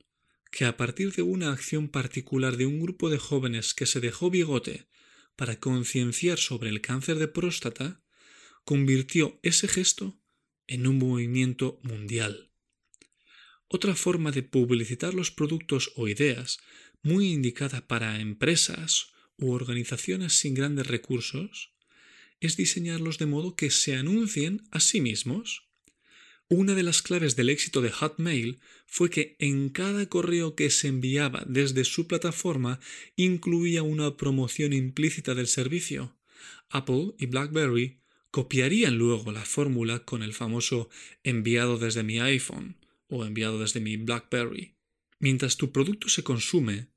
[0.52, 4.30] que a partir de una acción particular de un grupo de jóvenes que se dejó
[4.30, 4.88] bigote
[5.36, 8.04] para concienciar sobre el cáncer de próstata,
[8.64, 10.20] convirtió ese gesto
[10.68, 12.52] en un movimiento mundial.
[13.68, 16.60] Otra forma de publicitar los productos o ideas,
[17.02, 21.74] muy indicada para empresas u organizaciones sin grandes recursos,
[22.40, 25.70] es diseñarlos de modo que se anuncien a sí mismos.
[26.50, 30.88] Una de las claves del éxito de Hotmail fue que en cada correo que se
[30.88, 32.80] enviaba desde su plataforma
[33.16, 36.16] incluía una promoción implícita del servicio.
[36.70, 38.03] Apple y BlackBerry
[38.34, 40.90] copiarían luego la fórmula con el famoso
[41.22, 44.74] enviado desde mi iPhone o enviado desde mi BlackBerry.
[45.20, 46.88] Mientras tu producto se consume,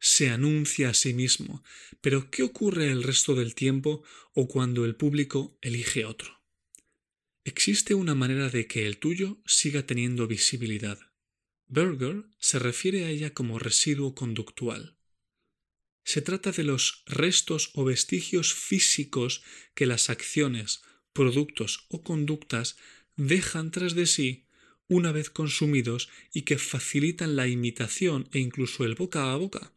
[0.00, 1.62] se anuncia a sí mismo,
[2.00, 6.40] pero ¿qué ocurre el resto del tiempo o cuando el público elige otro?
[7.44, 10.98] Existe una manera de que el tuyo siga teniendo visibilidad.
[11.66, 14.95] Berger se refiere a ella como residuo conductual.
[16.06, 19.42] Se trata de los restos o vestigios físicos
[19.74, 22.76] que las acciones, productos o conductas
[23.16, 24.46] dejan tras de sí
[24.86, 29.72] una vez consumidos y que facilitan la imitación e incluso el boca a boca.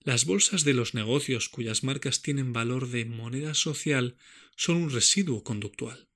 [0.00, 4.18] Las bolsas de los negocios cuyas marcas tienen valor de moneda social
[4.54, 6.10] son un residuo conductual.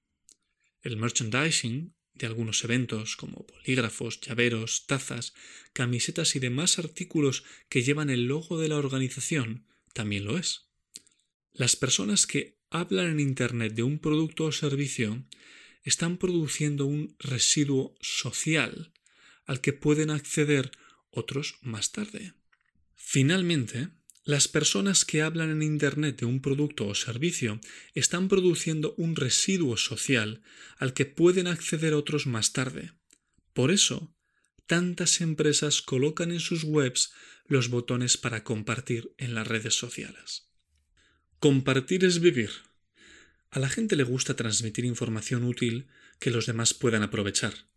[0.83, 5.35] El merchandising de algunos eventos como polígrafos, llaveros, tazas,
[5.73, 10.67] camisetas y demás artículos que llevan el logo de la organización también lo es.
[11.53, 15.25] Las personas que hablan en Internet de un producto o servicio
[15.83, 18.93] están produciendo un residuo social
[19.45, 20.71] al que pueden acceder
[21.11, 22.35] otros más tarde.
[22.95, 23.89] Finalmente,
[24.25, 27.61] las personas que hablan en Internet de un producto o servicio
[27.95, 30.43] están produciendo un residuo social
[30.79, 32.93] al que pueden acceder otros más tarde.
[33.53, 34.15] Por eso,
[34.67, 37.13] tantas empresas colocan en sus webs
[37.47, 40.49] los botones para compartir en las redes sociales.
[41.41, 42.51] Compartir es vivir.
[43.51, 45.89] A la gente le gusta transmitir información útil
[46.21, 47.72] que los demás puedan aprovechar.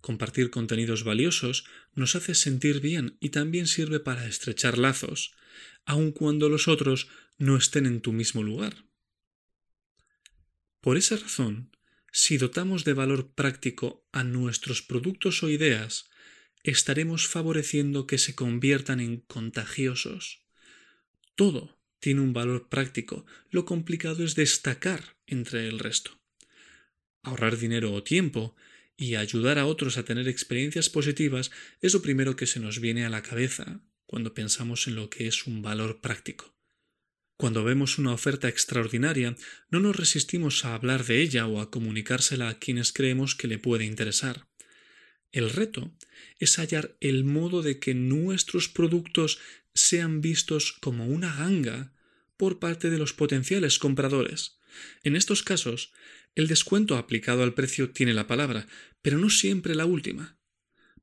[0.00, 5.34] Compartir contenidos valiosos nos hace sentir bien y también sirve para estrechar lazos,
[5.84, 7.08] aun cuando los otros
[7.38, 8.84] no estén en tu mismo lugar.
[10.80, 11.76] Por esa razón,
[12.12, 16.10] si dotamos de valor práctico a nuestros productos o ideas,
[16.62, 20.42] estaremos favoreciendo que se conviertan en contagiosos.
[21.34, 26.18] Todo tiene un valor práctico, lo complicado es destacar entre el resto.
[27.22, 28.56] Ahorrar dinero o tiempo
[29.00, 33.06] y ayudar a otros a tener experiencias positivas es lo primero que se nos viene
[33.06, 36.54] a la cabeza cuando pensamos en lo que es un valor práctico.
[37.38, 39.36] Cuando vemos una oferta extraordinaria,
[39.70, 43.58] no nos resistimos a hablar de ella o a comunicársela a quienes creemos que le
[43.58, 44.48] puede interesar.
[45.32, 45.96] El reto
[46.38, 49.38] es hallar el modo de que nuestros productos
[49.72, 51.94] sean vistos como una ganga
[52.36, 54.58] por parte de los potenciales compradores.
[55.02, 55.92] En estos casos,
[56.34, 58.66] el descuento aplicado al precio tiene la palabra,
[59.02, 60.38] pero no siempre la última.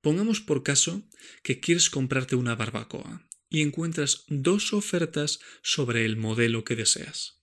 [0.02, 1.08] Pongamos por caso
[1.44, 7.42] que quieres comprarte una barbacoa y encuentras dos ofertas sobre el modelo que deseas.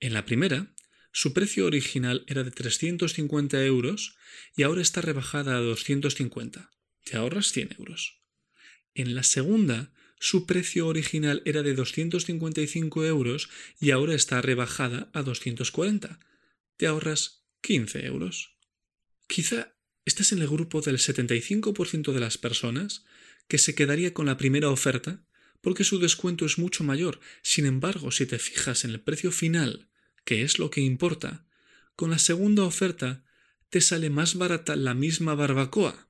[0.00, 0.74] En la primera,
[1.12, 4.16] su precio original era de 350 euros
[4.56, 6.70] y ahora está rebajada a 250.
[7.04, 8.20] Te ahorras 100 euros.
[8.94, 13.48] En la segunda, su precio original era de 255 euros
[13.80, 16.20] y ahora está rebajada a 240.
[16.80, 18.56] Te ahorras 15 euros.
[19.28, 19.76] Quizá
[20.06, 23.04] Estás en el grupo del 75% de las personas
[23.48, 25.22] que se quedaría con la primera oferta
[25.60, 27.20] porque su descuento es mucho mayor.
[27.42, 29.90] Sin embargo, si te fijas en el precio final,
[30.24, 31.46] que es lo que importa,
[31.96, 33.26] con la segunda oferta
[33.68, 36.08] te sale más barata la misma barbacoa,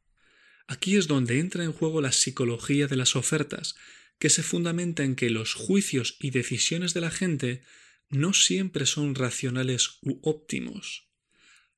[0.68, 3.74] Aquí es donde entra en juego la psicología de las ofertas,
[4.20, 7.64] que se fundamenta en que los juicios y decisiones de la gente
[8.11, 11.08] no siempre son racionales u óptimos.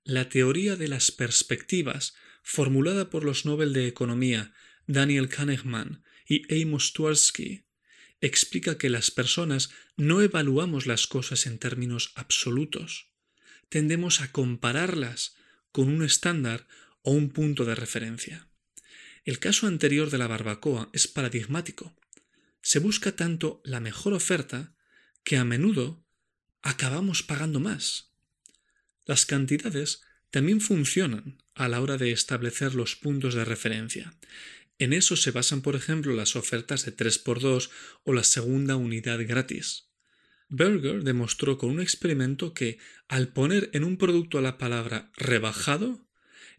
[0.05, 4.53] La teoría de las perspectivas, formulada por los Nobel de Economía
[4.87, 7.66] Daniel Kahneman y Amos Tversky,
[8.20, 13.11] explica que las personas no evaluamos las cosas en términos absolutos.
[13.68, 15.37] Tendemos a compararlas
[15.70, 16.66] con un estándar
[17.03, 18.49] o un punto de referencia.
[19.24, 21.95] El caso anterior de la barbacoa es paradigmático.
[22.61, 24.74] Se busca tanto la mejor oferta
[25.24, 26.05] que a menudo
[26.63, 28.13] acabamos pagando más.
[29.05, 34.15] Las cantidades también funcionan a la hora de establecer los puntos de referencia.
[34.79, 37.71] En eso se basan, por ejemplo, las ofertas de 3x2
[38.05, 39.89] o la segunda unidad gratis.
[40.49, 46.07] Berger demostró con un experimento que, al poner en un producto la palabra rebajado,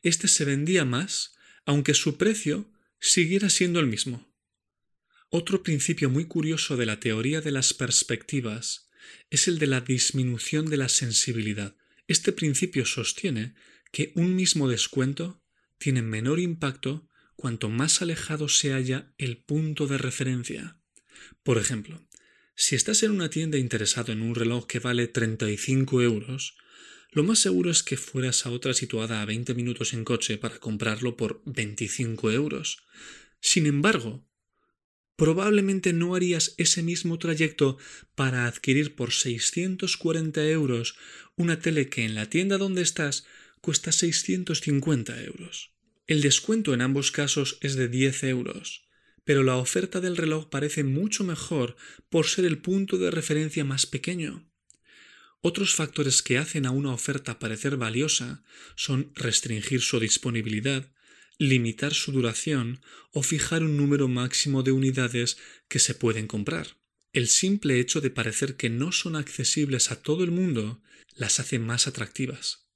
[0.03, 1.35] éste se vendía más,
[1.65, 4.31] aunque su precio siguiera siendo el mismo.
[5.29, 8.89] Otro principio muy curioso de la teoría de las perspectivas
[9.29, 11.75] es el de la disminución de la sensibilidad.
[12.07, 13.55] Este principio sostiene
[13.91, 15.41] que un mismo descuento
[15.77, 20.79] tiene menor impacto cuanto más alejado se halla el punto de referencia.
[21.43, 22.07] Por ejemplo,
[22.55, 26.55] si estás en una tienda interesado en un reloj que vale 35 euros,
[27.11, 30.59] lo más seguro es que fueras a otra situada a 20 minutos en coche para
[30.59, 32.83] comprarlo por 25 euros.
[33.39, 34.27] Sin embargo,
[35.15, 37.77] probablemente no harías ese mismo trayecto
[38.15, 40.95] para adquirir por 640 euros
[41.35, 43.25] una tele que en la tienda donde estás
[43.61, 45.71] cuesta 650 euros.
[46.05, 48.85] El descuento en ambos casos es de 10 euros,
[49.23, 51.77] pero la oferta del reloj parece mucho mejor
[52.09, 54.49] por ser el punto de referencia más pequeño.
[55.41, 58.43] Otros factores que hacen a una oferta parecer valiosa
[58.75, 60.91] son restringir su disponibilidad,
[61.37, 62.81] limitar su duración
[63.11, 66.77] o fijar un número máximo de unidades que se pueden comprar.
[67.11, 70.81] El simple hecho de parecer que no son accesibles a todo el mundo
[71.15, 72.67] las hace más atractivas.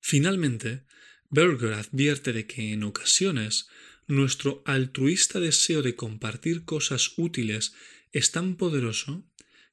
[0.00, 0.84] Finalmente,
[1.30, 3.68] Berger advierte de que en ocasiones
[4.06, 7.74] nuestro altruista deseo de compartir cosas útiles
[8.12, 9.26] es tan poderoso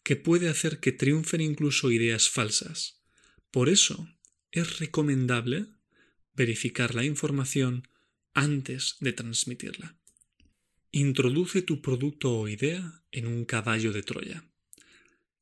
[0.03, 3.01] que puede hacer que triunfen incluso ideas falsas.
[3.51, 4.07] Por eso
[4.51, 5.65] es recomendable
[6.35, 7.87] verificar la información
[8.33, 9.97] antes de transmitirla.
[10.91, 14.43] Introduce tu producto o idea en un caballo de Troya.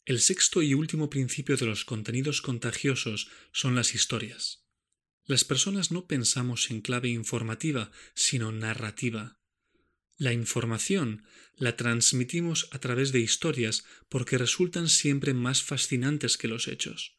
[0.05, 4.63] El sexto y último principio de los contenidos contagiosos son las historias.
[5.25, 9.37] Las personas no pensamos en clave informativa, sino narrativa.
[10.17, 11.25] La información
[11.55, 17.17] la transmitimos a través de historias porque resultan siempre más fascinantes que los hechos.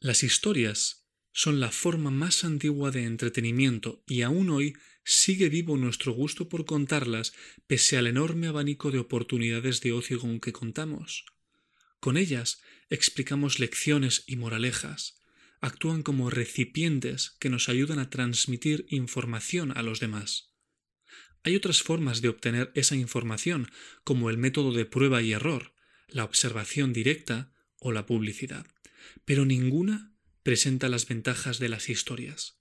[0.00, 1.07] Las historias
[1.38, 4.74] son la forma más antigua de entretenimiento y aún hoy
[5.04, 7.32] sigue vivo nuestro gusto por contarlas
[7.68, 11.26] pese al enorme abanico de oportunidades de ocio con que contamos.
[12.00, 12.60] Con ellas
[12.90, 15.22] explicamos lecciones y moralejas,
[15.60, 20.56] actúan como recipientes que nos ayudan a transmitir información a los demás.
[21.44, 23.70] Hay otras formas de obtener esa información,
[24.02, 25.72] como el método de prueba y error,
[26.08, 28.66] la observación directa o la publicidad,
[29.24, 30.17] pero ninguna
[30.48, 32.56] presenta las ventajas de las historias.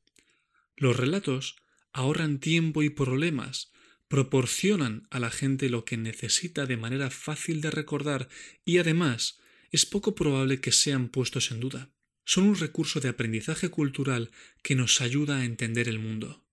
[0.75, 1.55] Los relatos
[1.93, 3.71] ahorran tiempo y problemas,
[4.09, 8.27] proporcionan a la gente lo que necesita de manera fácil de recordar
[8.65, 9.39] y además
[9.71, 11.89] es poco probable que sean puestos en duda
[12.25, 14.31] son un recurso de aprendizaje cultural
[14.63, 16.43] que nos ayuda a entender el mundo.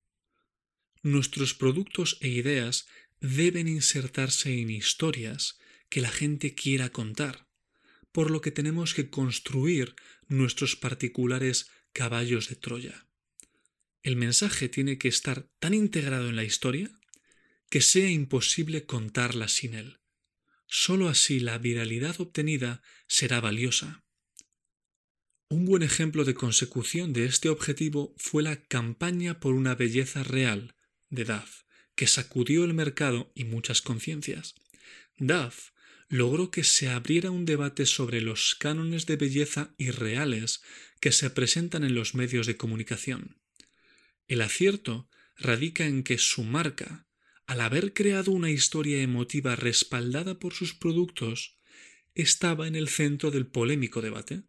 [1.03, 2.87] Nuestros productos e ideas
[3.21, 5.59] deben insertarse en historias
[5.89, 7.49] que la gente quiera contar,
[8.15, 9.97] por lo que tenemos que construir
[10.29, 13.09] nuestros particulares caballos de Troya.
[14.05, 16.93] El mensaje tiene que estar tan integrado en la historia
[17.69, 19.99] que sea imposible contarla sin él.
[20.69, 24.05] Solo así la viralidad obtenida será valiosa.
[25.49, 30.77] Un buen ejemplo de consecución de este objetivo fue la campaña por una belleza real
[31.11, 31.63] de Duff,
[31.97, 34.55] que sacudió el mercado y muchas conciencias.
[35.19, 35.74] Duff
[36.09, 40.63] logró que se abriera un debate sobre los cánones de belleza irreales
[41.01, 43.39] que se presentan en los medios de comunicación.
[44.27, 47.07] El acierto radica en que su marca,
[47.47, 51.59] al haber creado una historia emotiva respaldada por sus productos,
[52.15, 54.45] estaba en el centro del polémico debate.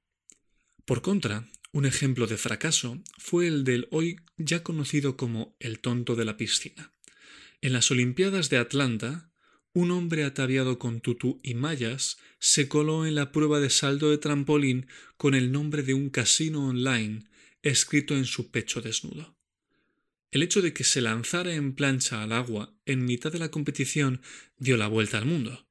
[0.86, 6.16] Por contra, un ejemplo de fracaso fue el del hoy ya conocido como el tonto
[6.16, 6.94] de la piscina.
[7.62, 9.32] En las Olimpiadas de Atlanta,
[9.76, 14.18] un hombre ataviado con tutú y mallas se coló en la prueba de salto de
[14.18, 17.26] trampolín con el nombre de un casino online
[17.62, 19.38] escrito en su pecho desnudo.
[20.32, 24.22] El hecho de que se lanzara en plancha al agua en mitad de la competición
[24.58, 25.68] dio la vuelta al mundo.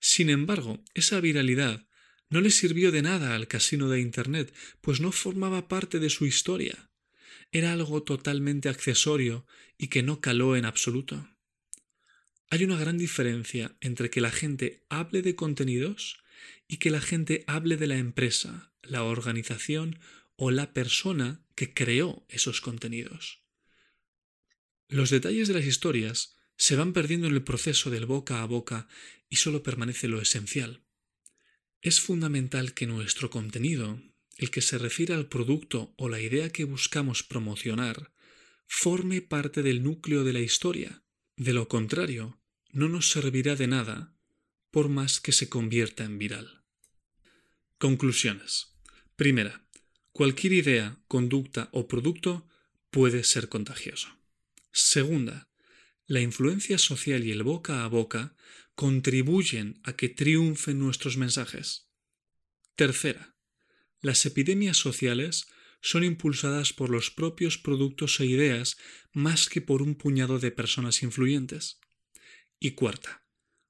[0.00, 1.86] Sin embargo, esa viralidad
[2.30, 6.24] no le sirvió de nada al casino de Internet, pues no formaba parte de su
[6.24, 6.88] historia.
[7.52, 11.28] Era algo totalmente accesorio y que no caló en absoluto.
[12.54, 16.18] Hay una gran diferencia entre que la gente hable de contenidos
[16.68, 19.98] y que la gente hable de la empresa, la organización
[20.36, 23.42] o la persona que creó esos contenidos.
[24.86, 28.86] Los detalles de las historias se van perdiendo en el proceso del boca a boca
[29.28, 30.84] y solo permanece lo esencial.
[31.82, 34.00] Es fundamental que nuestro contenido,
[34.36, 38.12] el que se refiere al producto o la idea que buscamos promocionar,
[38.68, 41.02] forme parte del núcleo de la historia.
[41.36, 42.38] De lo contrario,
[42.74, 44.14] no nos servirá de nada
[44.70, 46.64] por más que se convierta en viral.
[47.78, 48.74] Conclusiones.
[49.16, 49.66] Primera,
[50.12, 52.48] cualquier idea, conducta o producto
[52.90, 54.08] puede ser contagioso.
[54.72, 55.48] Segunda,
[56.06, 58.36] la influencia social y el boca a boca
[58.74, 61.88] contribuyen a que triunfen nuestros mensajes.
[62.74, 63.36] Tercera,
[64.00, 65.46] las epidemias sociales
[65.80, 68.76] son impulsadas por los propios productos e ideas
[69.12, 71.78] más que por un puñado de personas influyentes.
[72.64, 73.22] Y cuarta,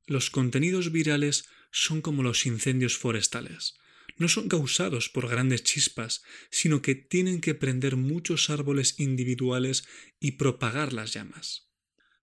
[0.07, 3.75] los contenidos virales son como los incendios forestales.
[4.19, 9.85] No son causados por grandes chispas, sino que tienen que prender muchos árboles individuales
[10.21, 11.73] y propagar las llamas.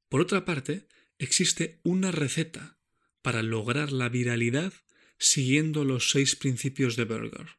[0.08, 2.80] Por otra parte, existe una receta
[3.22, 4.72] para lograr la viralidad
[5.18, 7.58] siguiendo los seis principios de Berger.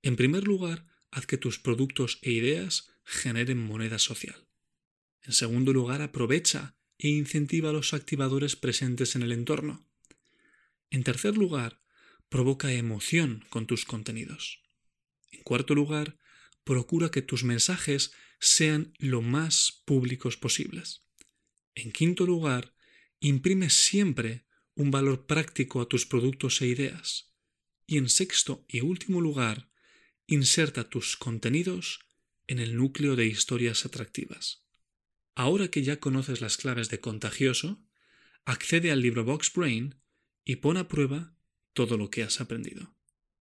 [0.00, 4.48] En primer lugar, haz que tus productos e ideas generen moneda social.
[5.20, 9.86] En segundo lugar, aprovecha e incentiva a los activadores presentes en el entorno.
[10.90, 11.80] En tercer lugar,
[12.28, 14.62] provoca emoción con tus contenidos.
[15.30, 16.18] En cuarto lugar,
[16.64, 21.02] procura que tus mensajes sean lo más públicos posibles.
[21.74, 22.74] En quinto lugar,
[23.20, 27.34] imprime siempre un valor práctico a tus productos e ideas.
[27.86, 29.70] Y en sexto y último lugar,
[30.26, 32.00] inserta tus contenidos
[32.46, 34.67] en el núcleo de historias atractivas.
[35.38, 37.80] Ahora que ya conoces las claves de contagioso,
[38.44, 39.94] accede al libro Box Brain
[40.44, 41.32] y pon a prueba
[41.74, 42.97] todo lo que has aprendido.